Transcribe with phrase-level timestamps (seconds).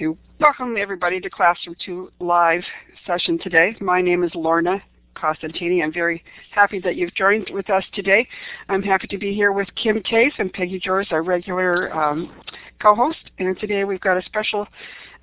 [0.00, 2.62] Okay, welcome everybody to Classroom 2 live
[3.04, 3.74] session today.
[3.80, 4.80] My name is Lorna
[5.16, 5.82] Costantini.
[5.82, 8.28] I'm very happy that you've joined with us today.
[8.68, 12.32] I'm happy to be here with Kim Caise and Peggy George, our regular um,
[12.80, 13.32] co-host.
[13.40, 14.68] And today we've got a special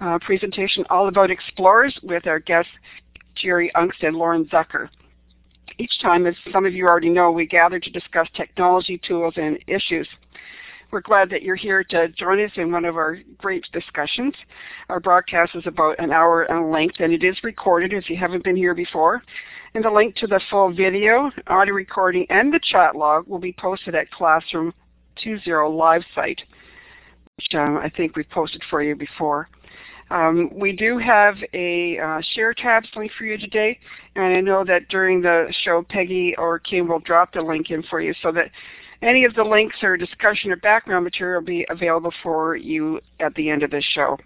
[0.01, 2.71] uh, presentation all about explorers with our guests
[3.35, 4.89] Jerry Aungst and Lauren Zucker.
[5.77, 9.57] Each time, as some of you already know, we gather to discuss technology, tools, and
[9.67, 10.09] issues.
[10.95, 14.33] We're glad that you're here to join us in one of our great discussions.
[14.87, 18.45] Our broadcast is about an hour in length, and it is recorded if you haven't
[18.45, 19.21] been here before.
[19.73, 23.51] And the link to the full video, audio recording, and the chat log will be
[23.59, 24.73] posted at Classroom
[25.21, 26.41] 20 live site,
[27.35, 29.49] which um, I think we've posted for you before.
[30.11, 33.77] Um, we do have a uh, share tabs link for you today,
[34.15, 37.83] and I know that during the show, Peggy or Kim will drop the link in
[37.83, 38.49] for you so that
[39.05, 43.33] any of the links or discussion or background material will be available for you at
[43.35, 44.17] the end of this show.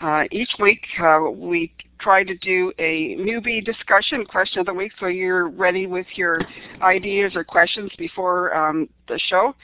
[0.00, 4.92] Uh, each week uh, we try to do a newbie discussion question of the week
[4.98, 6.40] so you're ready with your
[6.80, 9.54] ideas or questions before um, the show.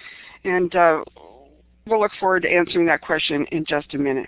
[0.44, 1.02] And uh,
[1.86, 4.26] we'll look forward to answering that question in just a minute.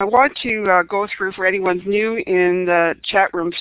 [0.00, 3.52] I want to uh, go through for anyone new in the chat room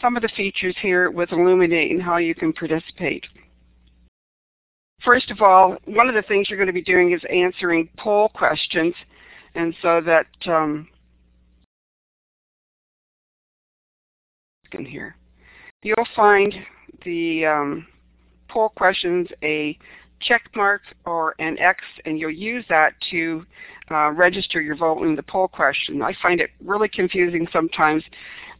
[0.00, 3.24] some of the features here with Elluminate and how you can participate.
[5.04, 8.30] First of all, one of the things you're going to be doing is answering poll
[8.30, 8.94] questions
[9.54, 10.88] and so that um,
[14.72, 15.16] in here.
[15.82, 16.52] You'll find
[17.04, 17.86] the um,
[18.48, 19.78] poll questions a
[20.26, 23.44] check mark or an X and you'll use that to
[23.90, 26.02] uh, register your vote in the poll question.
[26.02, 28.02] I find it really confusing sometimes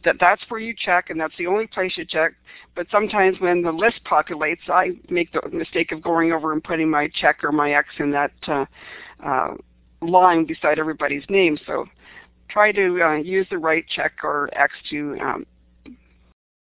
[0.03, 2.33] that that's where you check and that's the only place you check.
[2.75, 6.89] But sometimes when the list populates, I make the mistake of going over and putting
[6.89, 8.65] my check or my X in that uh,
[9.25, 9.55] uh,
[10.01, 11.57] line beside everybody's name.
[11.65, 11.85] So
[12.49, 15.45] try to uh, use the right check or X to um,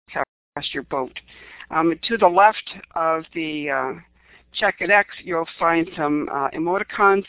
[0.08, 1.18] cast your vote.
[1.70, 3.70] Um, to the left of the
[4.52, 7.24] check and X, you'll find some uh, emoticons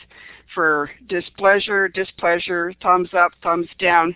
[0.54, 4.16] for displeasure, displeasure, thumbs up, thumbs down.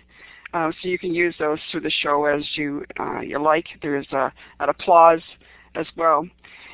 [0.54, 3.66] Uh, so you can use those through the show as you uh, you like.
[3.82, 4.30] There's uh,
[4.60, 5.20] an applause
[5.74, 6.26] as well.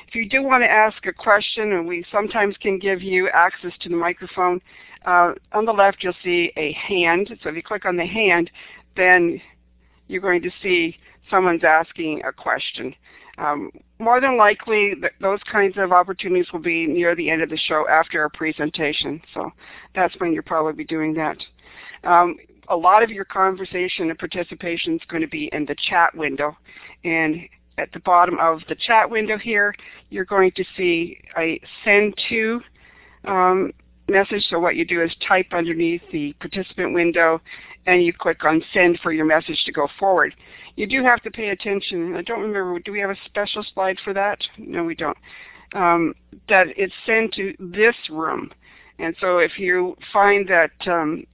[0.07, 3.73] If you do want to ask a question, and we sometimes can give you access
[3.81, 4.61] to the microphone,
[5.05, 7.37] uh, on the left you'll see a hand.
[7.43, 8.49] So if you click on the hand,
[8.95, 9.41] then
[10.07, 10.97] you're going to see
[11.29, 12.95] someone's asking a question.
[13.37, 17.49] Um, more than likely, th those kinds of opportunities will be near the end of
[17.49, 19.21] the show after our presentation.
[19.33, 19.51] So
[19.93, 21.37] that's when you'll probably be doing that.
[22.03, 22.37] Um,
[22.69, 26.57] a lot of your conversation and participation is going to be in the chat window.
[27.03, 27.41] And
[27.77, 29.75] at the bottom of the chat window here,
[30.09, 32.61] you're going to see a send to
[33.25, 33.71] um,
[34.07, 34.45] message.
[34.49, 37.41] So what you do is type underneath the participant window
[37.85, 40.33] and you click on send for your message to go forward.
[40.75, 42.15] You do have to pay attention.
[42.15, 44.39] I don't remember, do we have a special slide for that?
[44.57, 45.17] No, we don't.
[45.73, 46.15] Um,
[46.49, 48.51] that it's sent to this room.
[48.99, 51.25] And so if you find that um,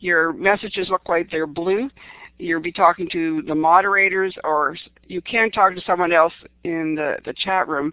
[0.00, 1.90] your messages look like they're blue,
[2.38, 6.34] you'll be talking to the moderators or you can talk to someone else
[6.64, 7.92] in the, the chat room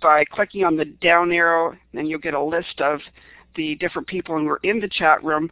[0.00, 3.00] by clicking on the down arrow and you'll get a list of
[3.54, 5.50] the different people who are in the chat room.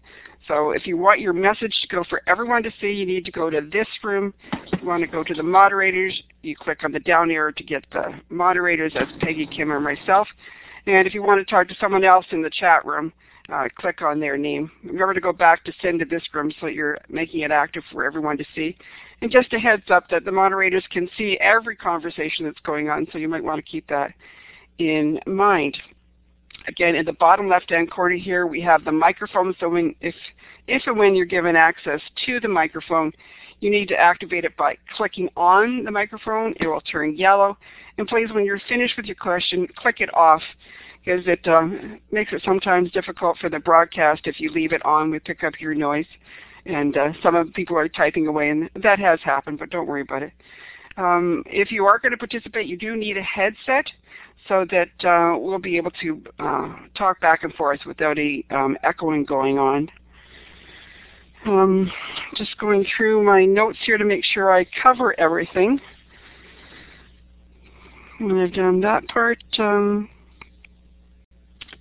[0.49, 3.31] So if you want your message to go for everyone to see, you need to
[3.31, 4.33] go to this room.
[4.53, 7.63] If you want to go to the moderators, you click on the down arrow to
[7.63, 10.27] get the moderators as Peggy, Kim, or myself.
[10.87, 13.13] And if you want to talk to someone else in the chat room,
[13.53, 14.71] uh, click on their name.
[14.85, 18.05] Remember to go back to send to this room so you're making it active for
[18.05, 18.77] everyone to see.
[19.23, 23.07] And just a heads up that the moderators can see every conversation that's going on,
[23.13, 24.15] so you might want to keep that
[24.79, 25.77] in mind.
[26.71, 29.57] Again, in the bottom left-hand corner here, we have the microphone.
[29.59, 30.15] So when, if,
[30.69, 33.11] if and when you're given access to the microphone,
[33.59, 36.55] you need to activate it by clicking on the microphone.
[36.61, 37.59] It will turn yellow.
[37.99, 40.43] And please, when you're finished with your question, click it off
[41.05, 45.11] because it um, makes it sometimes difficult for the broadcast if you leave it on.
[45.11, 46.07] We pick up your noise.
[46.67, 50.03] And uh, some of people are typing away, and that has happened, but don't worry
[50.03, 50.33] about it.
[50.97, 53.87] Um, if you are going to participate, you do need a headset
[54.49, 58.77] so that uh, we'll be able to uh, talk back and forth without any um,
[58.83, 59.89] echoing going on.
[61.47, 61.91] Um,
[62.37, 65.81] just going through my notes here to make sure I cover everything.
[68.19, 70.11] When I've done that part, um,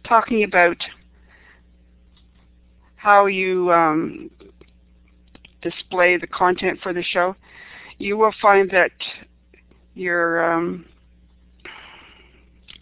[0.07, 0.77] talking about
[2.95, 4.31] how you um,
[5.61, 7.35] display the content for the show,
[7.99, 8.91] you will find that
[9.93, 10.85] your um,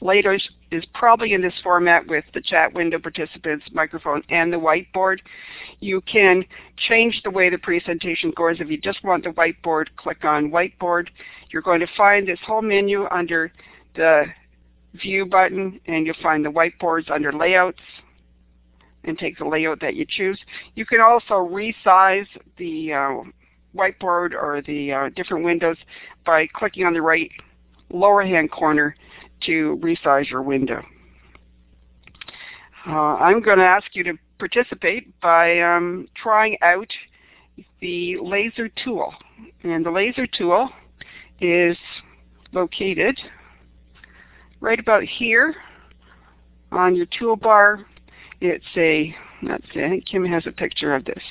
[0.01, 5.19] latest, is probably in this format with the chat window participants, microphone, and the whiteboard.
[5.79, 6.43] You can
[6.77, 8.59] change the way the presentation goes.
[8.59, 11.07] If you just want the whiteboard, click on whiteboard.
[11.51, 13.51] You're going to find this whole menu under
[13.95, 14.25] the
[14.93, 17.79] view button and you'll find the whiteboards under layouts
[19.03, 20.39] and take the layout that you choose.
[20.75, 22.27] You can also resize
[22.57, 23.23] the uh,
[23.75, 25.77] whiteboard or the uh, different windows
[26.25, 27.31] by clicking on the right
[27.91, 28.95] lower hand corner
[29.45, 30.83] to resize your window.
[32.85, 36.91] Uh, I'm going to ask you to participate by um, trying out
[37.81, 39.13] the laser tool.
[39.63, 40.69] And the laser tool
[41.41, 41.77] is
[42.53, 43.19] located
[44.59, 45.55] right about here
[46.71, 47.83] on your toolbar.
[48.39, 51.23] It's a, let's see, I think Kim has a picture of this.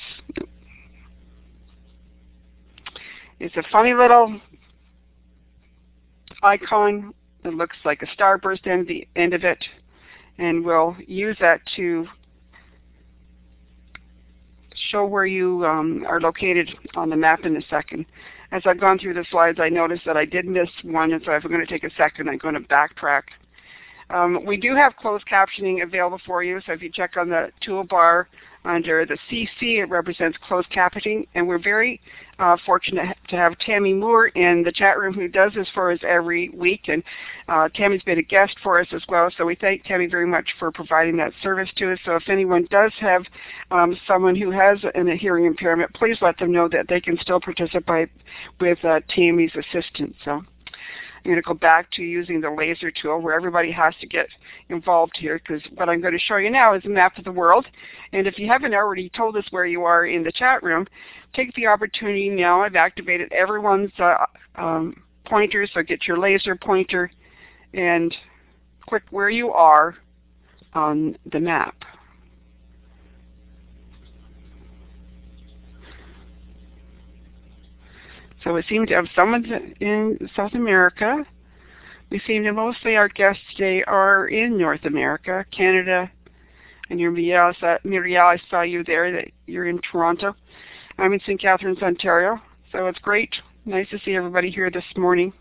[3.39, 4.39] It's a funny little
[6.43, 7.13] icon.
[7.43, 9.63] It looks like a starburst at the end of it.
[10.37, 12.07] And we'll use that to
[14.89, 18.05] show where you um, are located on the map in a second.
[18.51, 21.31] As I've gone through the slides, I noticed that I did miss one, and so
[21.33, 23.23] if I'm going to take a second, I'm going to backtrack.
[24.09, 27.51] Um, we do have closed captioning available for you, so if you check on the
[27.65, 28.25] toolbar
[28.63, 32.01] under the CC, it represents closed captioning, and we're very
[32.39, 35.99] uh, fortunate to have Tammy Moore in the chat room who does this for us
[36.03, 37.03] every week, and
[37.47, 40.49] uh, Tammy's been a guest for us as well, so we thank Tammy very much
[40.59, 41.99] for providing that service to us.
[42.05, 43.23] So if anyone does have
[43.71, 47.17] um, someone who has an, a hearing impairment, please let them know that they can
[47.19, 48.09] still participate
[48.59, 50.15] with uh, Tammy's assistance.
[50.23, 50.43] So.
[51.27, 54.27] I'm going to go back to using the laser tool where everybody has to get
[54.69, 57.33] involved here because what I'm going to show you now is a map of the
[57.33, 57.65] world.
[58.13, 60.87] And if you haven't already told us where you are in the chat room,
[61.33, 62.61] take the opportunity now.
[62.61, 64.25] I've activated everyone's uh,
[64.55, 67.11] um, pointer, so get your laser pointer
[67.73, 68.15] and
[68.87, 69.95] click where you are
[70.75, 71.75] on the map.
[78.47, 79.43] So we seem to have someone
[79.81, 81.25] in South America.
[82.09, 86.09] We seem to mostly our guests today are in North America, Canada,
[86.89, 90.33] and your Muriel, I saw you there, that you're in Toronto.
[90.97, 91.41] I'm in St.
[91.41, 92.41] Catharines, Ontario.
[92.71, 93.35] So it's great.
[93.65, 95.33] Nice to see everybody here this morning.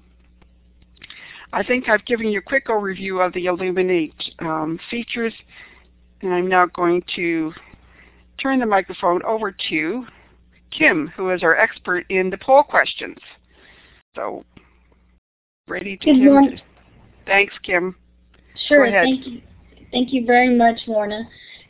[1.53, 5.33] I think I've given you a quick overview of the Elluminate um, features,
[6.23, 7.53] and I'm now going to
[8.43, 10.07] turn the microphone over to
[10.71, 13.19] Kim, who is our expert in the poll questions.
[14.15, 14.45] So,
[15.69, 16.25] ready to Good Kim?
[16.25, 16.61] morning.
[17.27, 17.97] Thanks, Kim.
[18.69, 19.43] Sure, thank you.
[19.93, 21.23] Thank you very much, Lorna.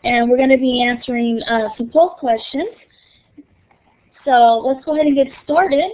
[0.05, 2.71] And we're going to be answering uh, some poll questions.
[4.25, 5.91] So let's go ahead and get started.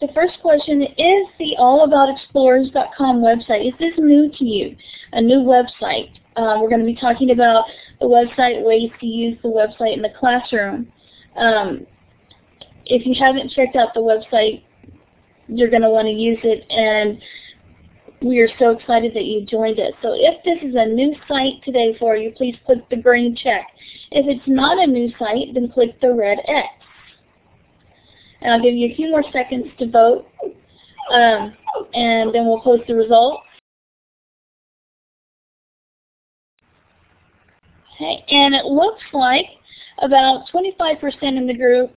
[0.00, 3.66] The first question is the allaboutexplorers.com website.
[3.66, 4.76] Is this new to you?
[5.12, 6.10] A new website?
[6.36, 7.64] Uh, we're going to be talking about
[8.00, 10.90] the website, ways to use the website in the classroom.
[11.36, 11.86] Um,
[12.86, 14.62] if you haven't checked out the website,
[15.48, 17.20] you're going to want to use it, and
[18.22, 19.92] we are so excited that you joined us.
[20.02, 23.66] So if this is a new site today for you, please click the green check.
[24.10, 26.68] If it's not a new site, then click the red X.
[28.42, 30.26] And I'll give you a few more seconds to vote,
[31.12, 31.54] um,
[31.94, 33.42] and then we'll post the results.
[37.94, 39.44] Okay, and it looks like
[39.98, 41.92] about 25% in the group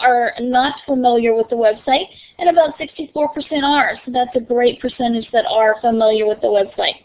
[0.00, 2.06] are not familiar with the website,
[2.38, 3.98] and about 64% are.
[4.04, 7.04] So that's a great percentage that are familiar with the website.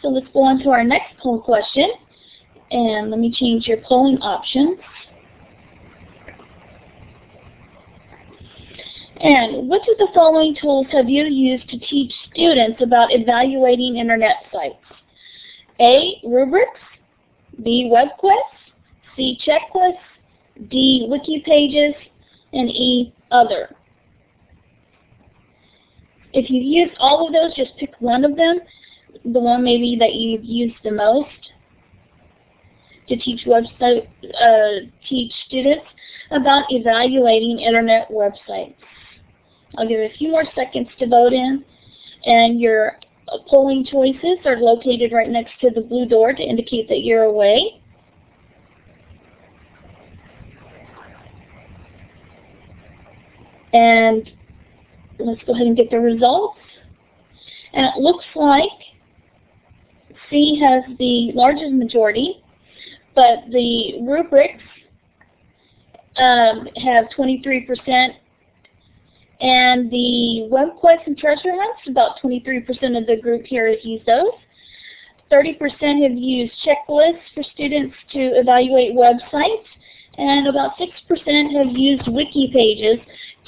[0.00, 1.90] So let's go on to our next poll question.
[2.70, 4.78] And let me change your polling options.
[9.20, 14.36] And which of the following tools have you used to teach students about evaluating internet
[14.52, 14.74] sites?
[15.80, 16.20] A.
[16.24, 16.80] Rubrics.
[17.62, 17.88] B.
[17.92, 19.14] WebQuest.
[19.14, 19.38] C.
[19.46, 20.11] Checklists.
[20.68, 21.06] D.
[21.08, 21.94] Wiki pages.
[22.52, 23.14] And E.
[23.30, 23.74] Other.
[26.34, 28.60] If you've used all of those, just pick one of them,
[29.24, 31.28] the one maybe that you've used the most
[33.08, 34.08] to teach website,
[34.40, 35.84] uh, teach students
[36.30, 38.74] about evaluating internet websites.
[39.76, 41.64] I'll give a few more seconds to vote in,
[42.24, 42.98] and your
[43.48, 47.81] polling choices are located right next to the blue door to indicate that you're away.
[53.72, 54.30] And
[55.18, 56.58] let's go ahead and get the results.
[57.72, 58.68] And it looks like
[60.28, 62.42] C has the largest majority,
[63.14, 64.62] but the rubrics
[66.16, 68.14] um, have 23%,
[69.40, 74.06] and the web WebQuest and treasure hunts, about 23% of the group here has used
[74.06, 74.32] those.
[75.32, 75.58] 30%
[76.02, 79.64] have used checklists for students to evaluate websites,
[80.18, 82.98] and about 6% have used wiki pages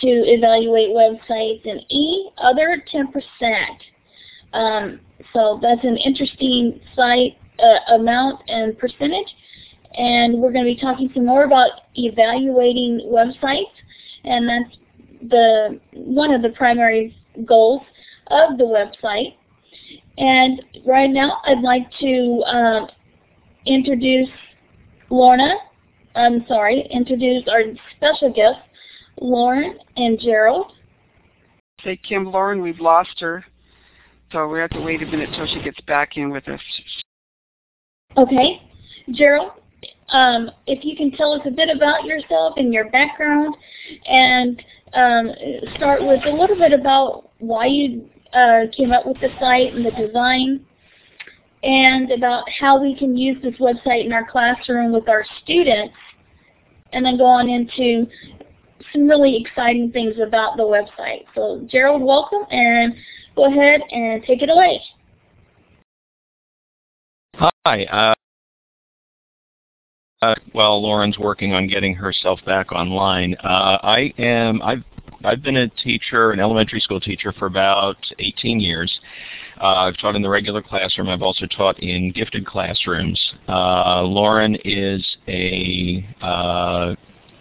[0.00, 3.04] to evaluate websites, and E, other 10%.
[4.52, 5.00] Um,
[5.32, 9.28] so that's an interesting site uh, amount and percentage.
[9.96, 13.70] And we're going to be talking some more about evaluating websites,
[14.24, 14.76] and that's
[15.30, 17.16] the one of the primary
[17.46, 17.82] goals
[18.28, 19.36] of the website.
[20.18, 22.88] And right now, I'd like to um,
[23.66, 24.28] introduce
[25.10, 25.54] Lorna.
[26.14, 27.62] I'm sorry, introduce our
[27.96, 28.62] special guests,
[29.20, 30.72] Lauren and Gerald.
[31.82, 33.44] Say, Kim, Lauren, we've lost her,
[34.32, 36.60] so we have to wait a minute till she gets back in with us.
[38.16, 38.62] Okay,
[39.10, 39.52] Gerald,
[40.10, 43.56] um, if you can tell us a bit about yourself and your background,
[44.06, 44.62] and
[44.94, 45.30] um,
[45.76, 49.84] start with a little bit about why you uh, came up with the site and
[49.84, 50.64] the design,
[51.64, 55.94] and about how we can use this website in our classroom with our students,
[56.92, 58.06] and then go on into
[58.92, 61.24] some really exciting things about the website.
[61.34, 62.94] So Gerald, welcome, and
[63.34, 64.80] go ahead and take it away.
[67.66, 67.84] Hi.
[67.84, 68.14] Uh,
[70.22, 74.62] uh, while Lauren's working on getting herself back online, uh, I am.
[74.62, 74.84] I've
[75.24, 79.00] I've been a teacher, an elementary school teacher, for about 18 years.
[79.60, 81.08] Uh, I've taught in the regular classroom.
[81.08, 83.20] I've also taught in gifted classrooms.
[83.48, 86.94] Uh, Lauren is a uh,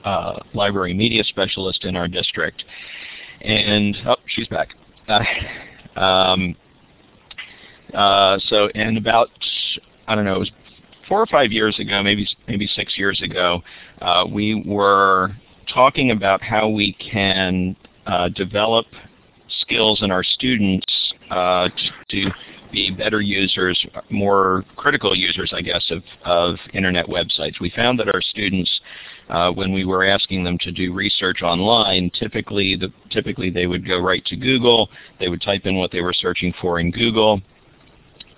[0.04, 2.64] uh, library media specialist in our district,
[3.42, 4.70] and oh, she's back.
[5.08, 6.56] Uh, um,
[7.94, 9.30] uh, so, and about
[10.08, 10.52] I don't know, it was
[11.08, 13.62] four or five years ago, maybe maybe six years ago,
[14.02, 15.36] uh, we were
[15.74, 18.86] talking about how we can uh, develop
[19.62, 20.86] skills in our students
[21.30, 21.70] uh,
[22.10, 22.30] to
[22.72, 27.60] be better users, more critical users, I guess, of, of internet websites.
[27.62, 28.82] We found that our students,
[29.30, 33.88] uh, when we were asking them to do research online, typically the, typically they would
[33.88, 34.90] go right to Google,
[35.20, 37.42] they would type in what they were searching for in Google,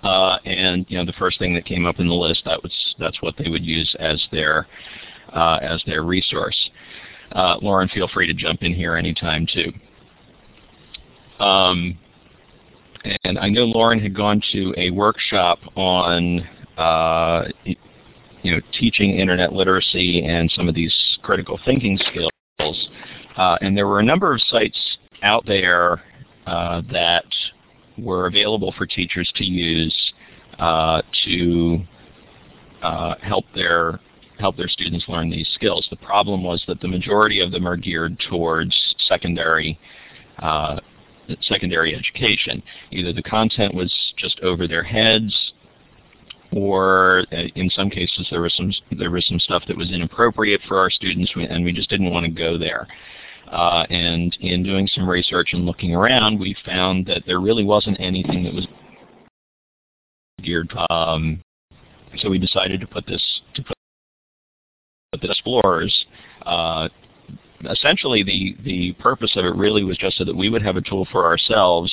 [0.02, 2.94] uh, and you know the first thing that came up in the list that was
[2.98, 4.66] that's what they would use as their
[5.32, 6.70] uh, as their resource.
[7.32, 9.72] Uh, Lauren, feel free to jump in here anytime too.
[11.42, 11.98] Um,
[13.24, 16.40] and I know Lauren had gone to a workshop on
[16.76, 22.88] uh, you know teaching internet literacy and some of these critical thinking skills.
[23.36, 26.02] Uh, and there were a number of sites out there
[26.46, 27.24] uh, that
[27.98, 30.12] were available for teachers to use
[30.58, 31.78] uh, to
[32.82, 34.00] uh, help their
[34.38, 35.86] help their students learn these skills.
[35.90, 38.74] The problem was that the majority of them are geared towards
[39.08, 39.78] secondary
[40.38, 40.80] uh,
[41.42, 42.62] secondary education.
[42.92, 45.52] Either the content was just over their heads,
[46.52, 50.60] or uh, in some cases there was some there was some stuff that was inappropriate
[50.68, 52.86] for our students, and we just didn't want to go there.
[53.50, 57.96] Uh, and in doing some research and looking around, we found that there really wasn't
[58.00, 58.66] anything that was
[60.42, 60.72] geared.
[60.90, 61.40] Um,
[62.18, 63.22] so we decided to put this
[63.54, 63.75] to put
[65.12, 66.06] the explorers.
[66.42, 66.88] Uh,
[67.70, 70.82] essentially, the the purpose of it really was just so that we would have a
[70.82, 71.92] tool for ourselves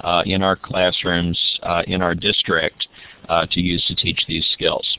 [0.00, 2.88] uh, in our classrooms uh, in our district
[3.28, 4.98] uh, to use to teach these skills.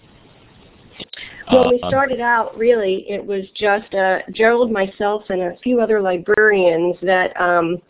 [1.52, 5.82] Well, we uh, started out really, it was just uh, Gerald, myself, and a few
[5.82, 7.82] other librarians that um,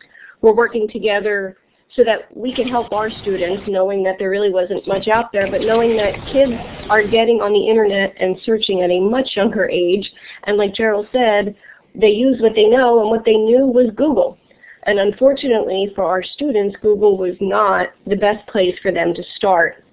[0.41, 1.57] were working together
[1.95, 5.49] so that we could help our students, knowing that there really wasn't much out there,
[5.51, 6.53] but knowing that kids
[6.89, 10.09] are getting on the internet and searching at a much younger age.
[10.43, 11.55] And like Gerald said,
[11.93, 14.37] they use what they know, and what they knew was Google.
[14.83, 19.83] And unfortunately for our students, Google was not the best place for them to start.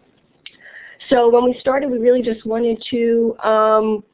[1.10, 4.04] So when we started, we really just wanted to um,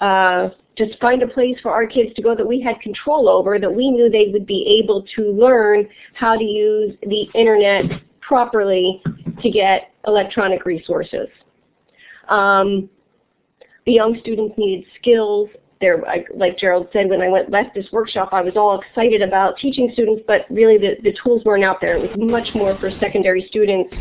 [0.00, 3.58] uh, just find a place for our kids to go that we had control over,
[3.58, 7.84] that we knew they would be able to learn how to use the internet
[8.20, 9.02] properly
[9.42, 11.28] to get electronic resources.
[12.28, 12.88] Um,
[13.86, 15.48] the young students needed skills
[15.84, 16.02] there,
[16.34, 19.90] like Gerald said, when I went left this workshop, I was all excited about teaching
[19.92, 21.98] students, but really the, the tools weren't out there.
[21.98, 23.94] It was much more for secondary students.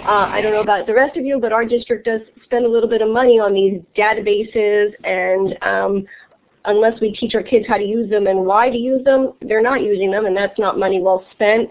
[0.00, 2.68] Uh, I don't know about the rest of you, but our district does spend a
[2.68, 6.06] little bit of money on these databases, and um,
[6.64, 9.62] unless we teach our kids how to use them and why to use them, they're
[9.62, 11.68] not using them, and that's not money well spent.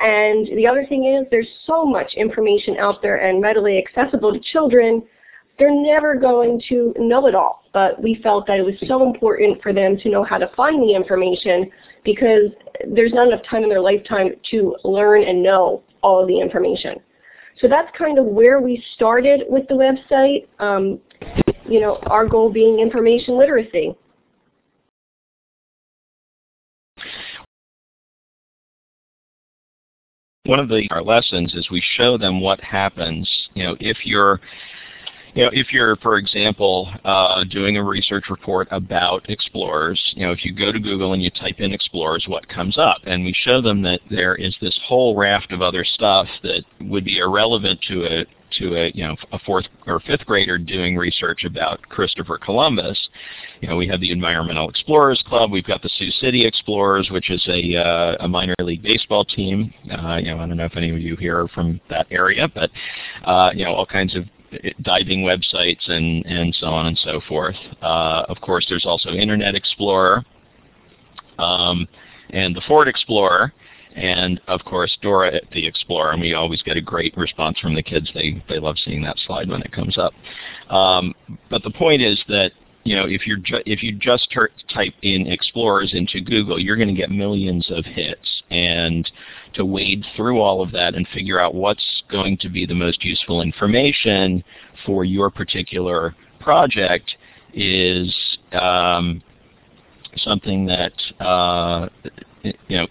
[0.00, 4.40] And the other thing is there's so much information out there and readily accessible to
[4.52, 5.04] children
[5.58, 7.62] they're never going to know it all.
[7.72, 10.82] But we felt that it was so important for them to know how to find
[10.82, 11.70] the information
[12.04, 12.50] because
[12.94, 17.00] there's not enough time in their lifetime to learn and know all of the information.
[17.60, 20.46] So that's kind of where we started with the website.
[20.62, 21.00] Um,
[21.66, 23.96] you know, our goal being information literacy.
[30.44, 33.28] One of the our lessons is we show them what happens.
[33.54, 34.40] You know, if you're
[35.36, 40.32] you know, if you're, for example, uh, doing a research report about explorers, you know,
[40.32, 43.02] if you go to Google and you type in explorers, what comes up?
[43.04, 47.04] And we show them that there is this whole raft of other stuff that would
[47.04, 48.24] be irrelevant to a
[48.58, 52.98] to a you know a fourth or fifth grader doing research about Christopher Columbus.
[53.60, 55.50] You know, we have the Environmental Explorers Club.
[55.50, 59.74] We've got the Sioux City Explorers, which is a uh, a minor league baseball team.
[59.90, 62.48] Uh, you know, I don't know if any of you here are from that area,
[62.54, 62.70] but
[63.24, 64.24] uh, you know, all kinds of
[64.82, 67.56] diving websites and, and so on and so forth.
[67.82, 70.24] Uh, of course, there's also Internet Explorer
[71.38, 71.86] um,
[72.30, 73.52] and the Ford Explorer,
[73.94, 76.12] and of course Dora the Explorer.
[76.12, 78.10] And we always get a great response from the kids.
[78.14, 80.12] They they love seeing that slide when it comes up.
[80.72, 81.14] Um,
[81.50, 82.52] but the point is that
[82.86, 84.32] you know, if you're if you just
[84.72, 88.42] type in explorers into Google, you're going to get millions of hits.
[88.50, 89.10] And
[89.54, 93.04] to wade through all of that and figure out what's going to be the most
[93.04, 94.44] useful information
[94.84, 97.16] for your particular project
[97.54, 98.14] is
[98.52, 99.20] um,
[100.18, 101.88] something that uh,
[102.44, 102.86] you know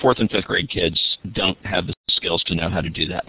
[0.00, 0.98] fourth and fifth grade kids
[1.32, 3.26] don't have the skills to know how to do that.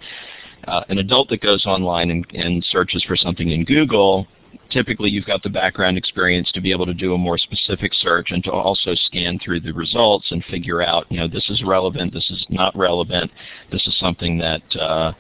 [0.66, 4.28] Uh, an adult that goes online and, and searches for something in Google
[4.70, 8.32] typically you've got the background experience to be able to do a more specific search
[8.32, 12.14] and to also scan through the results and figure out, you know, this is relevant,
[12.14, 13.32] this is not relevant,
[13.72, 15.12] this is something that, uh,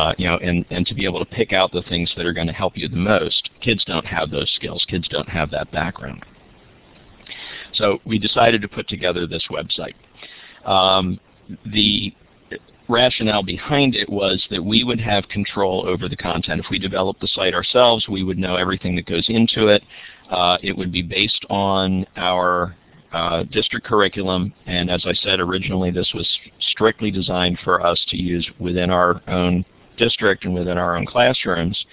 [0.00, 2.32] uh, you know, and, and to be able to pick out the things that are
[2.32, 3.50] going to help you the most.
[3.60, 4.84] Kids don't have those skills.
[4.88, 6.24] Kids don't have that background.
[7.74, 9.94] So we decided to put together this website.
[10.66, 11.20] Um,
[11.66, 12.14] the
[12.90, 16.60] rationale behind it was that we would have control over the content.
[16.60, 19.82] If we developed the site ourselves, we would know everything that goes into it.
[20.28, 22.76] Uh, it would be based on our
[23.12, 26.28] uh, district curriculum, and as I said originally, this was
[26.60, 29.64] strictly designed for us to use within our own
[29.96, 31.84] district and within our own classrooms.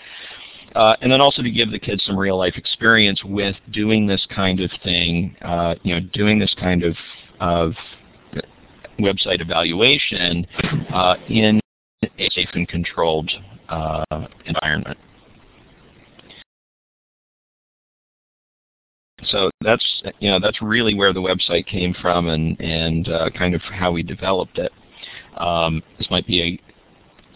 [0.76, 4.26] Uh, and then also to give the kids some real life experience with doing this
[4.36, 6.96] kind of thing, uh, you know, doing this kind of,
[7.40, 7.74] of
[9.00, 10.46] website evaluation
[10.94, 11.60] uh, in
[12.04, 13.30] a safe and controlled
[13.70, 14.04] uh,
[14.46, 14.98] environment.
[19.26, 23.56] So that's you know that's really where the website came from and and uh, kind
[23.56, 24.72] of how we developed it.
[25.38, 26.60] Um, this might be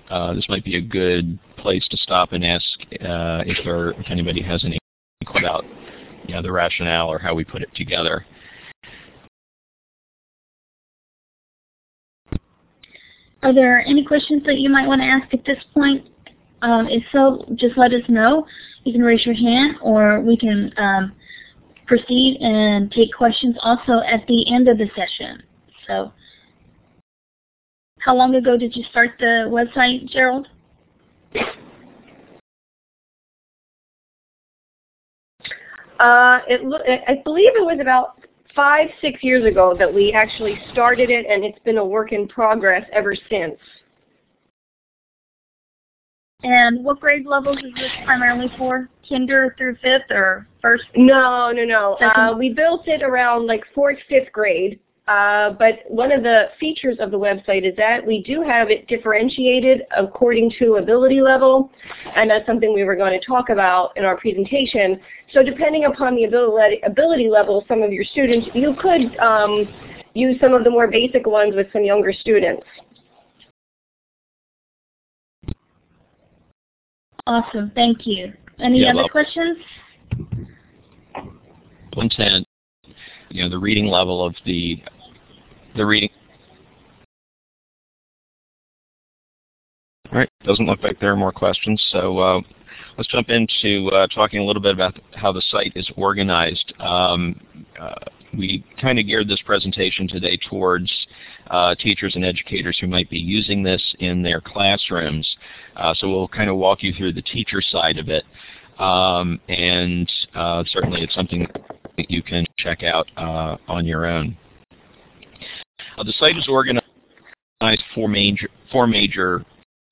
[0.09, 2.65] a uh, this might be a good place to stop and ask
[3.01, 4.77] uh, if there if anybody has any
[5.35, 5.65] about
[6.27, 8.25] you know, the rationale or how we put it together.
[13.43, 16.07] Are there any questions that you might want to ask at this point?
[16.61, 18.45] Um, if so, just let us know.
[18.83, 21.13] You can raise your hand or we can um,
[21.87, 25.41] proceed and take questions also at the end of the session.
[25.87, 26.11] So,
[27.99, 30.47] how long ago did you start the website, Gerald?
[35.99, 36.61] Uh, it
[37.07, 38.21] I believe it was about
[38.55, 42.27] five, six years ago that we actually started it, and it's been a work in
[42.27, 43.57] progress ever since.
[46.43, 48.89] And what grade levels is this primarily for?
[49.07, 50.85] Kinder through fifth or first?
[50.95, 51.93] No, no, no.
[51.95, 54.79] Uh, we built it around like fourth, fifth grade.
[55.07, 58.87] Uh, but one of the features of the website is that we do have it
[58.87, 61.71] differentiated according to ability level,
[62.15, 64.99] and that's something we were going to talk about in our presentation.
[65.33, 69.67] So depending upon the ability, ability level of some of your students, you could um,
[70.13, 72.63] use some of the more basic ones with some younger students.
[77.25, 78.33] Awesome, thank you.
[78.59, 79.57] Any yeah, other well, questions?
[81.93, 82.47] Content
[83.29, 84.81] you know, the reading level of the
[85.75, 86.09] the reading.
[90.11, 92.41] All right, doesn't look like there are more questions, so uh,
[92.97, 96.73] let's jump into uh, talking a little bit about how the site is organized.
[96.79, 97.39] Um,
[97.79, 97.95] uh,
[98.37, 100.91] we kind of geared this presentation today towards
[101.49, 105.27] uh, teachers and educators who might be using this in their classrooms.
[105.75, 108.23] Uh, so we'll kind of walk you through the teacher side of it.
[108.79, 111.47] Um, and uh, certainly it's something
[111.97, 114.35] that you can check out uh, on your own.
[115.97, 116.83] Uh, the site is organized
[117.93, 119.43] for major, four major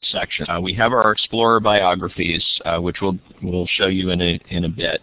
[0.04, 0.48] sections.
[0.50, 4.66] Uh, we have our Explorer biographies, uh, which we'll, we'll show you in a, in
[4.66, 5.02] a bit.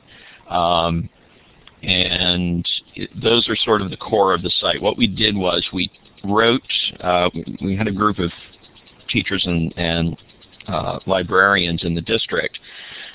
[0.49, 1.09] Um,
[1.83, 2.67] and
[3.23, 4.81] those are sort of the core of the site.
[4.81, 5.91] What we did was we
[6.25, 6.63] wrote,
[7.01, 7.31] uh,
[7.63, 8.31] we had a group of
[9.09, 10.17] teachers and, and
[10.67, 12.59] uh, librarians in the district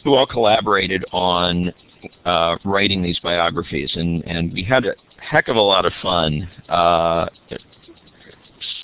[0.04, 1.74] who all collaborated on
[2.26, 6.50] uh, writing these biographies, and, and we had a heck of a lot of fun
[6.70, 7.28] uh,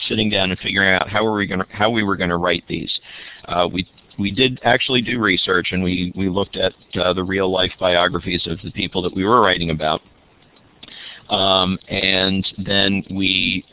[0.07, 2.63] sitting down and figuring out how were we going how we were going to write
[2.67, 2.91] these.
[3.45, 3.87] Uh, we
[4.19, 8.47] we did actually do research, and we we looked at uh, the real life biographies
[8.47, 10.01] of the people that we were writing about,
[11.29, 13.65] um, and then we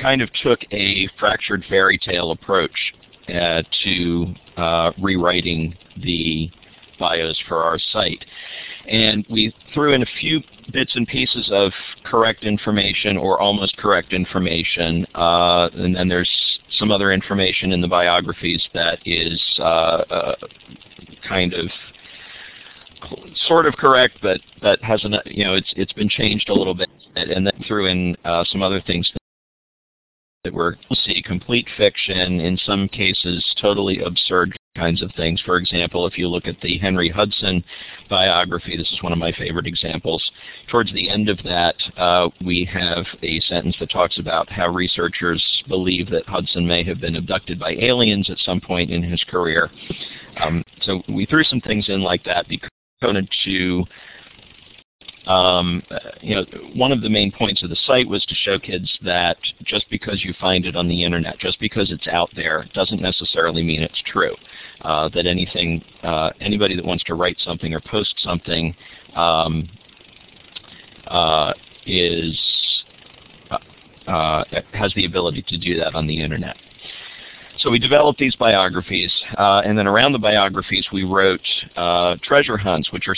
[0.00, 2.94] kind of took a fractured fairy tale approach
[3.28, 6.50] uh, to uh, rewriting the
[6.98, 8.24] bios for our site.
[8.88, 10.40] And we threw in a few
[10.72, 11.72] bits and pieces of
[12.04, 16.30] correct information or almost correct information, uh, and then there's
[16.78, 20.34] some other information in the biographies that is uh, uh,
[21.28, 21.66] kind of
[23.46, 26.88] sort of correct, but but hasn't you know it's it's been changed a little bit,
[27.16, 29.10] and then threw in uh, some other things
[30.44, 35.42] that were see complete fiction, in some cases totally absurd kinds of things.
[35.44, 37.64] For example, if you look at the Henry Hudson
[38.08, 40.22] biography, this is one of my favorite examples.
[40.70, 45.44] Towards the end of that, uh, we have a sentence that talks about how researchers
[45.68, 49.70] believe that Hudson may have been abducted by aliens at some point in his career.
[50.42, 52.70] Um, so we threw some things in like that because
[53.02, 53.84] wanted to
[55.26, 55.82] um,
[56.22, 59.36] you know, one of the main points of the site was to show kids that
[59.64, 63.62] just because you find it on the internet, just because it's out there, doesn't necessarily
[63.62, 64.34] mean it's true.
[64.80, 68.74] Uh, that anything, uh, anybody that wants to write something or post something
[69.14, 69.68] um,
[71.06, 71.52] uh,
[71.86, 72.38] is
[73.50, 73.58] uh,
[74.10, 76.56] uh, has the ability to do that on the internet.
[77.58, 81.42] So we developed these biographies, uh, and then around the biographies we wrote
[82.22, 83.16] treasure hunts, which are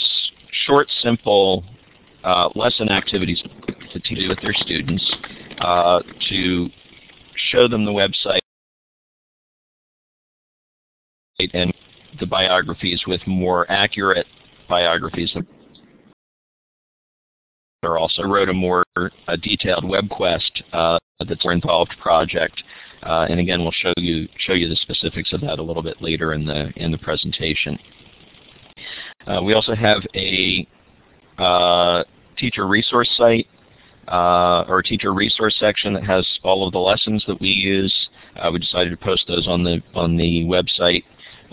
[0.65, 1.63] short, simple
[2.23, 3.41] uh, lesson activities
[3.93, 5.15] to do with their students,
[5.59, 6.69] uh, to
[7.51, 8.39] show them the website
[11.53, 11.73] and
[12.19, 14.25] the biographies with more accurate
[14.69, 15.35] biographies.
[17.83, 18.83] Or also wrote a more
[19.27, 22.63] a detailed web quest uh, that's an involved project,
[23.03, 26.01] uh, and again we'll show you show you the specifics of that a little bit
[26.01, 27.77] later in the in the presentation.
[29.27, 30.65] Uh, we also have a
[31.37, 32.03] uh,
[32.37, 33.47] teacher resource site
[34.07, 37.93] uh, or teacher resource section that has all of the lessons that we use.
[38.35, 41.03] Uh, we decided to post those on the on the website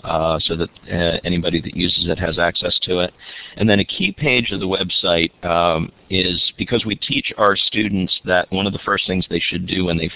[0.03, 3.13] uh, so that uh, anybody that uses it has access to it.
[3.57, 8.19] And then a key page of the website um, is because we teach our students
[8.25, 10.09] that one of the first things they should do when they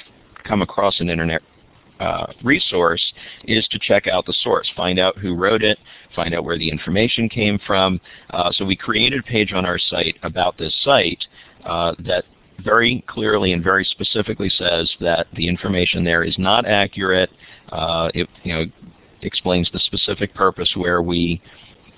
[0.44, 1.42] come across an internet
[2.00, 3.14] uh, resource
[3.46, 5.80] is to check out the source, find out who wrote it,
[6.16, 8.00] find out where the information came from.
[8.32, 11.24] Uh, so we created a page on our site about this site
[11.66, 12.26] uh, that
[12.64, 17.30] very clearly and very specifically says that the information there is not accurate.
[17.70, 18.66] Uh, it you know
[19.22, 21.42] explains the specific purpose where we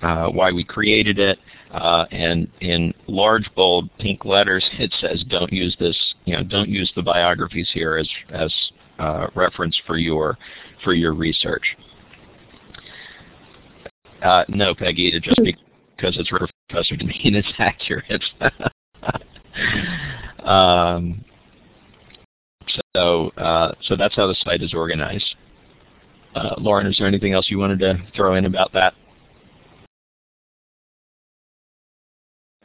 [0.02, 1.40] uh, why we created it,
[2.12, 6.92] and in large bold pink letters it says don't use this you know don't use
[6.96, 8.54] the biographies here as as
[9.00, 10.38] uh, reference for your
[10.84, 11.76] for your research.
[14.22, 16.30] Uh, no, Peggy, just because it's
[16.70, 18.24] professor to mean it's accurate.
[20.44, 21.24] um,
[22.96, 25.36] so, uh, so that's how the site is organized.
[26.36, 28.94] Uh, Lauren, is there anything else you wanted to throw in about that?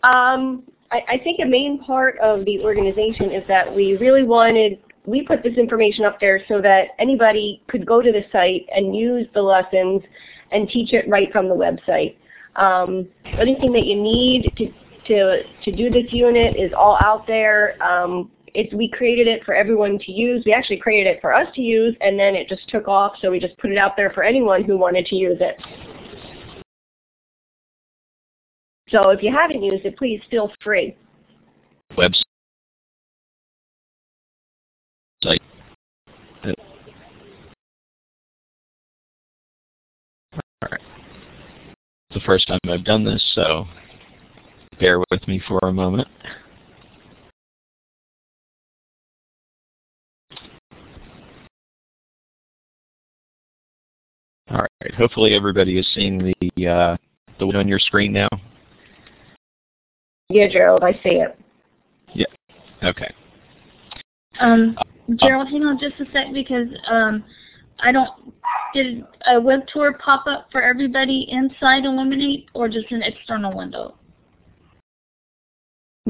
[0.02, 4.80] Um, I, I think a main part of the organization is that we really wanted
[5.04, 8.94] we put this information up there so that anybody could go to the site and
[8.96, 10.02] use the lessons
[10.52, 12.16] and teach it right from the website.
[12.56, 14.72] Um, anything that you need to,
[15.08, 17.82] to, to do this unit is all out there.
[17.82, 20.44] Um, it's, we created it for everyone to use.
[20.44, 23.30] We actually created it for us to use, and then it just took off, so
[23.30, 25.56] we just put it out there for anyone who wanted to use it.
[28.90, 30.94] So if you haven't used it, please feel free.
[31.96, 32.22] Website
[40.64, 40.80] Alright.
[42.10, 43.66] It's the first time I've done this, so
[44.78, 46.08] bear with me for a moment.
[54.50, 56.96] Alright, hopefully everybody is seeing the uh,
[57.38, 58.28] the window on your screen now.
[60.28, 61.38] Yeah, Gerald, I see it.
[62.14, 62.26] Yeah.
[62.82, 63.12] Okay.
[64.40, 64.76] Um,
[65.16, 67.24] Gerald, hang on just a sec because um,
[67.80, 68.10] I don't.
[68.74, 73.96] Did a web tour pop up for everybody inside Elluminate or just an external window?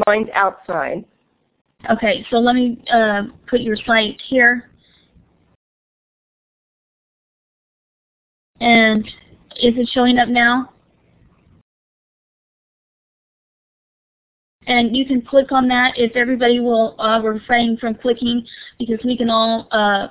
[0.06, 1.04] Mine's outside.
[1.90, 4.70] Okay, so let me uh, put your site here.
[8.60, 9.04] And
[9.56, 10.71] is it showing up now?
[14.66, 18.46] And you can click on that if everybody will uh, refrain from clicking
[18.78, 20.08] because we can all uh,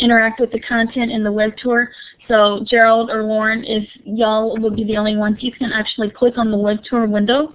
[0.00, 1.90] interact with the content in the web tour.
[2.26, 6.38] So Gerald or Lauren, if y'all will be the only ones, you can actually click
[6.38, 7.54] on the web tour window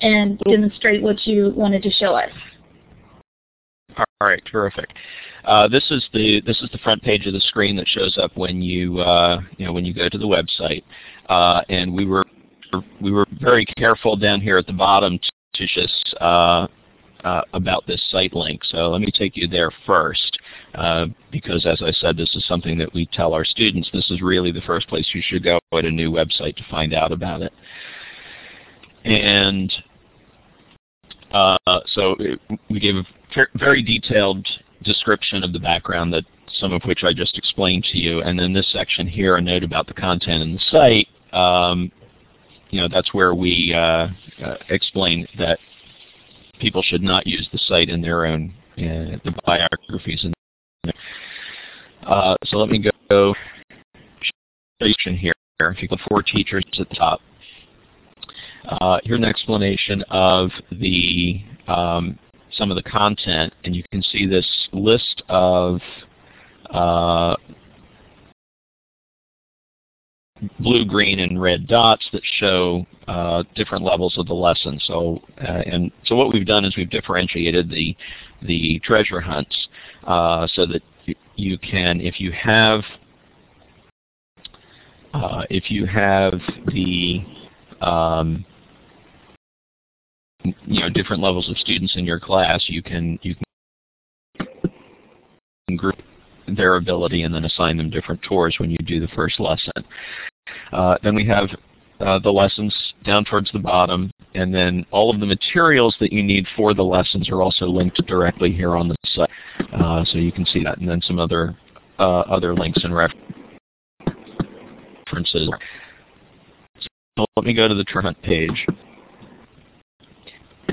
[0.00, 2.30] and demonstrate what you wanted to show us.
[3.96, 4.88] All right, terrific.
[5.44, 8.36] Uh, this is the this is the front page of the screen that shows up
[8.36, 10.82] when you uh, you know when you go to the website,
[11.28, 12.24] uh, and we were
[13.00, 15.18] we were very careful down here at the bottom
[15.54, 16.66] to just uh,
[17.24, 18.62] uh, about this site link.
[18.64, 20.38] So let me take you there first,
[20.74, 23.88] uh, because as I said, this is something that we tell our students.
[23.92, 26.92] This is really the first place you should go at a new website to find
[26.92, 27.52] out about it.
[29.04, 29.72] And
[31.32, 31.56] uh,
[31.86, 33.04] so it, we gave a
[33.54, 34.46] very detailed
[34.82, 36.24] description of the background that
[36.60, 38.20] some of which I just explained to you.
[38.20, 41.08] And then this section here, a note about the content in the site.
[41.36, 41.90] Um,
[42.74, 44.08] you know, that's where we uh,
[44.44, 45.60] uh, explain that
[46.58, 50.26] people should not use the site in their own uh, the biographies.
[52.04, 53.32] Uh, so let me go
[54.82, 55.32] station here.
[55.60, 57.20] If you go for teachers at the top,
[58.68, 62.18] uh, here's an explanation of the um,
[62.54, 65.80] some of the content, and you can see this list of
[66.70, 67.36] uh,
[70.60, 74.78] blue, green, and red dots that show uh, different levels of the lesson.
[74.84, 77.96] So, uh, and so what we've done is we've differentiated the
[78.42, 79.56] the treasure hunts
[80.06, 80.82] uh, so that
[81.36, 82.82] you can, if you have
[85.14, 86.34] uh, if you have
[86.66, 87.24] the
[87.80, 88.44] um,
[90.42, 93.34] you know different levels of students in your class, you can you
[95.68, 95.96] can group
[96.48, 99.72] their ability and then assign them different tours when you do the first lesson.
[100.72, 101.48] Uh, then we have
[102.00, 106.22] uh, the lessons down towards the bottom, and then all of the materials that you
[106.22, 109.30] need for the lessons are also linked directly here on the site,
[109.72, 111.56] uh, so you can see that, and then some other
[111.98, 113.18] uh, other links and references.
[117.16, 118.66] So let me go to the treasure hunt page.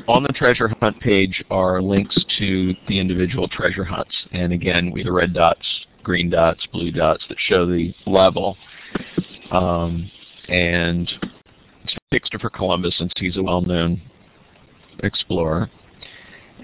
[0.08, 5.02] On the treasure hunt page are links to the individual treasure hunts, and again, we
[5.02, 5.66] have the red dots,
[6.02, 8.58] green dots, blue dots that show the level.
[9.52, 10.10] Um,
[10.48, 11.12] and
[12.12, 14.02] Christopher Columbus, since he's a well-known
[15.04, 15.70] explorer.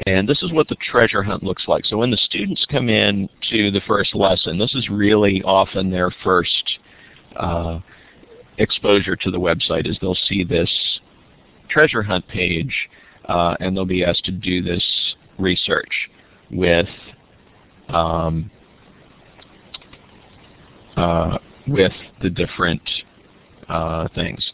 [0.05, 1.85] And this is what the treasure hunt looks like.
[1.85, 6.11] So when the students come in to the first lesson, this is really often their
[6.23, 6.79] first
[7.35, 7.79] uh,
[8.57, 10.69] exposure to the website is they'll see this
[11.69, 12.89] treasure hunt page
[13.25, 14.83] uh, and they'll be asked to do this
[15.37, 16.09] research
[16.51, 16.87] with
[17.89, 18.49] um,
[20.95, 21.37] uh,
[21.67, 22.81] with the different
[23.69, 24.51] uh, things.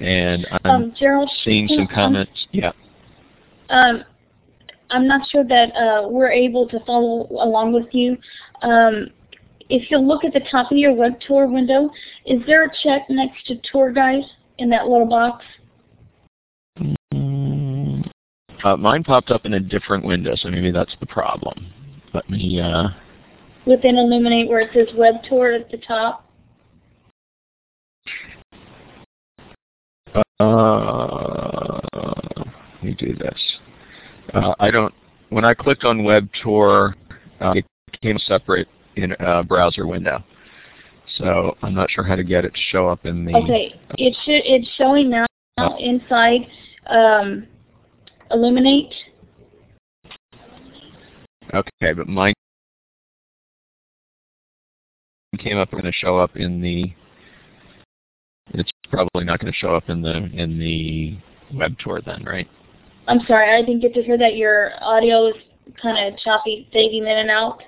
[0.00, 2.46] And I'm um, Gerald, seeing some comments.
[2.52, 2.72] yeah.
[3.70, 4.04] Um,
[4.90, 8.16] I'm not sure that uh, we're able to follow along with you.
[8.62, 9.08] Um,
[9.68, 11.90] if you look at the top of your web tour window,
[12.24, 14.22] is there a check next to tour guide
[14.58, 15.44] in that little box?
[17.12, 18.08] Mm,
[18.62, 21.72] uh, mine popped up in a different window, so maybe that's the problem.
[22.14, 22.60] Let me.
[22.60, 22.88] Uh,
[23.66, 26.25] Within Elluminate, where it says web tour at the top.
[30.38, 31.80] Uh,
[32.74, 33.58] let me do this.
[34.34, 34.92] Uh, I don't.
[35.30, 36.94] When I clicked on Web Tour,
[37.40, 37.64] uh, it
[38.02, 40.22] came separate in a browser window.
[41.18, 43.34] So I'm not sure how to get it to show up in the.
[43.34, 44.42] Okay, it should.
[44.44, 45.26] It's showing now
[45.78, 46.46] inside
[46.88, 47.46] um,
[48.30, 48.92] Elluminate.
[51.54, 52.34] Okay, but mine
[55.38, 56.92] came up going to show up in the
[58.54, 61.16] it's probably not going to show up in the in the
[61.56, 62.48] web tour then, right?
[63.08, 64.36] I'm sorry, I didn't get to hear that.
[64.36, 65.34] Your audio is
[65.80, 67.62] kind of choppy, fading in and out.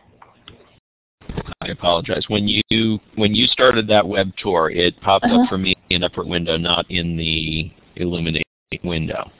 [1.61, 2.25] I apologize.
[2.29, 5.35] When you when you started that web tour, it popped uh -huh.
[5.35, 5.49] up uh-huh.
[5.49, 8.45] for me in upper window, not in the Elluminate
[8.85, 9.31] window.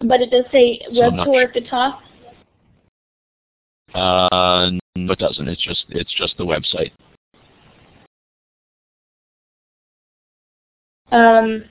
[0.00, 2.00] But it does say web so tour at the top.
[3.94, 5.48] Uh, no, it doesn't.
[5.48, 6.92] It's just it's just the website.
[11.14, 11.64] Um,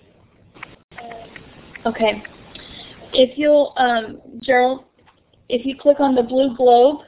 [1.86, 2.24] okay.
[3.14, 4.86] If you'll, um, Gerald,
[5.50, 7.02] if you click on the blue globe,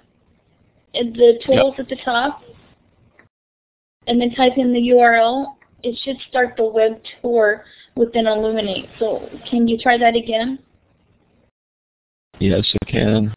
[0.93, 1.79] in the tools yep.
[1.79, 2.41] at the top,
[4.07, 7.63] and then type in the URL, it should start the web tour
[7.95, 8.89] within Elluminate.
[8.99, 10.59] So can you try that again?
[12.39, 13.33] Yes, I can.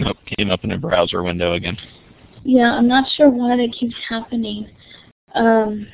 [0.00, 1.76] Nope, came up in a browser window again.
[2.42, 4.70] Yeah, I'm not sure why that keeps happening.
[5.34, 5.86] Um,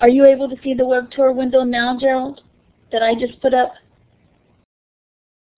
[0.00, 2.40] are you able to see the web tour window now, Gerald,
[2.92, 3.74] that I just put up?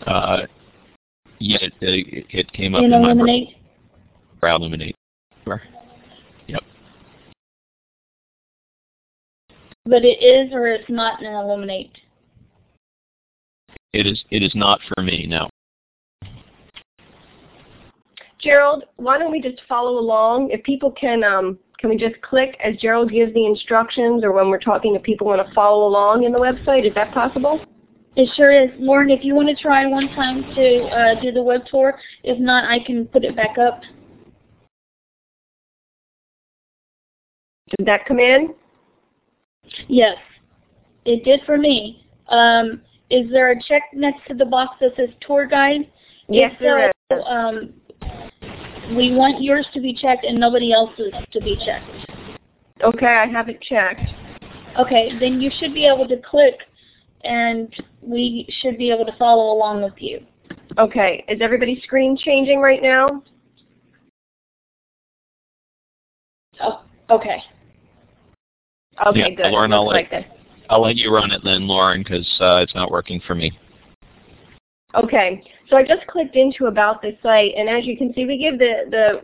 [0.04, 0.42] Uh,
[1.38, 3.46] yeah, it, it, it came up in in my
[4.40, 4.96] browser Elluminate.
[9.86, 11.92] But it is or it's not an Elluminate?
[13.92, 15.48] It is it is not for me now.
[18.40, 20.50] Gerald, why don't we just follow along?
[20.50, 24.48] If people can, um, can we just click as Gerald gives the instructions, or when
[24.50, 27.64] we're talking, if people want to follow along in the website, is that possible?
[28.16, 28.70] It sure is.
[28.78, 32.38] Lauren, if you want to try one time to uh, do the web tour, if
[32.38, 33.80] not, I can put it back up.
[37.76, 38.54] Did that come in?
[39.88, 40.16] Yes,
[41.04, 42.06] it did for me.
[42.28, 45.90] Um, is there a check next to the box that says tour guide?
[46.28, 47.24] Yes, if there so, is.
[47.26, 47.74] Um,
[48.96, 51.88] we want yours to be checked and nobody else's to be checked.
[52.82, 54.02] Okay, I have it checked.
[54.78, 56.58] Okay, then you should be able to click
[57.24, 57.72] and
[58.02, 60.20] we should be able to follow along with you.
[60.78, 63.22] Okay, is everybody's screen changing right now?
[66.60, 67.42] Oh, okay.
[69.06, 69.50] Okay, Yeah, good.
[69.50, 70.38] Lauren, I'll let- like that.
[70.70, 73.52] I'll let you run it then, Lauren, because uh, it's not working for me.
[74.94, 78.38] Okay, so I just clicked into about this site, and as you can see, we
[78.38, 79.22] give the, the,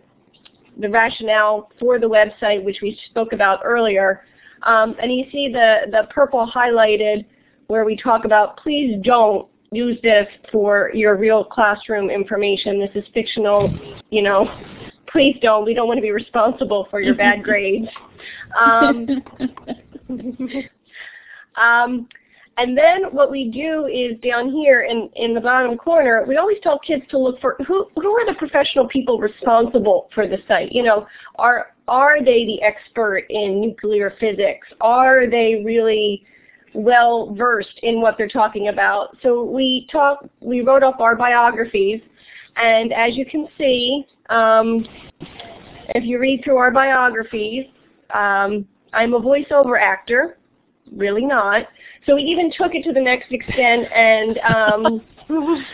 [0.80, 4.24] the rationale for the website, which we spoke about earlier.
[4.64, 7.24] Um, and you see the, the purple highlighted
[7.68, 12.80] where we talk about please don't use this for your real classroom information.
[12.80, 13.72] This is fictional,
[14.10, 14.44] you know.
[15.10, 15.64] Please don't.
[15.64, 17.88] We don't want to be responsible for your bad grades.
[18.58, 19.22] Um,
[21.56, 22.08] um,
[22.60, 26.58] and then what we do is down here in, in the bottom corner, we always
[26.62, 30.70] tell kids to look for who, who are the professional people responsible for the site.
[30.70, 34.66] You know, are, are they the expert in nuclear physics?
[34.82, 36.26] Are they really
[36.74, 39.16] well versed in what they're talking about?
[39.22, 42.02] So we talk, we wrote up our biographies,
[42.56, 44.86] and as you can see, um,
[45.94, 47.66] if you read through our biographies,
[48.14, 50.38] um, I'm a voiceover actor,
[50.92, 51.66] really not.
[52.06, 55.02] So we even took it to the next extent, and um,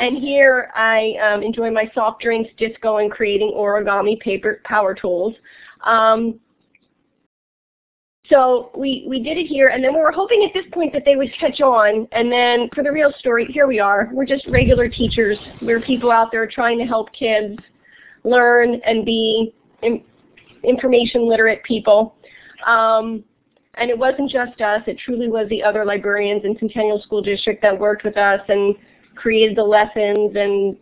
[0.00, 5.34] and here I um, enjoy my soft drinks, disco, and creating origami paper power tools.
[5.84, 6.40] Um,
[8.28, 11.04] so we, we did it here, and then we were hoping at this point that
[11.04, 12.06] they would catch on.
[12.12, 14.08] And then for the real story, here we are.
[14.12, 15.36] We're just regular teachers.
[15.60, 17.58] We're people out there trying to help kids
[18.24, 20.02] learn and be in,
[20.64, 22.16] information literate people.
[22.66, 23.24] Um,
[23.74, 24.82] and it wasn't just us.
[24.86, 28.74] It truly was the other librarians in Centennial School District that worked with us and
[29.14, 30.76] created the lessons and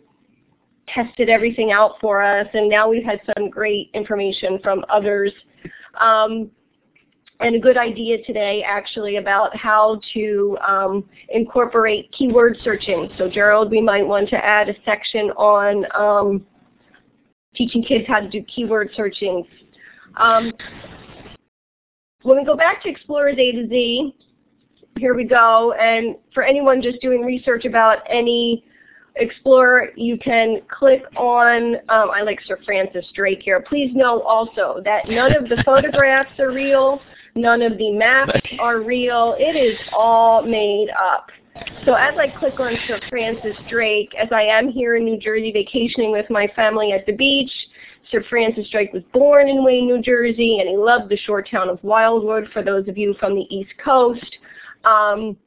[0.87, 2.47] tested everything out for us.
[2.53, 5.31] And now we've had some great information from others.
[5.99, 6.49] Um,
[7.41, 13.09] and a good idea today actually about how to um, incorporate keyword searching.
[13.17, 16.45] So Gerald, we might want to add a section on um,
[17.59, 19.45] teaching kids how to do keyword searching.
[20.15, 20.53] Um,
[22.23, 24.15] when we go back to Explorers A to Z,
[24.97, 25.73] here we go.
[25.73, 28.63] And for anyone just doing research about any
[29.15, 33.59] Explorer, you can click on, um, I like Sir Francis Drake here.
[33.59, 37.01] Please know also that none of the photographs are real.
[37.35, 39.35] None of the maps are real.
[39.37, 41.29] It is all made up.
[41.85, 45.51] So as I click on Sir Francis Drake, as I am here in New Jersey
[45.51, 47.51] vacationing with my family at the beach,
[48.11, 51.69] Sir Francis Drake was born in Wayne, New Jersey, and he loved the shore town
[51.69, 54.37] of Wildwood, for those of you from the East Coast.
[54.83, 55.37] Um,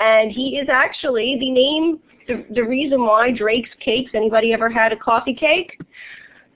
[0.00, 4.92] and he is actually the name, the, the reason why Drake's Cakes, anybody ever had
[4.92, 5.80] a coffee cake?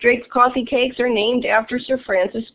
[0.00, 2.50] Drake's coffee cakes are named after Sir Francis